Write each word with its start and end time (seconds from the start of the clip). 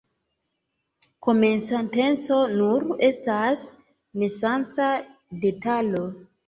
Komencanteco 1.27 2.39
nur 2.55 2.89
estas 3.11 3.69
nesenca 4.25 4.93
detalo. 5.47 6.07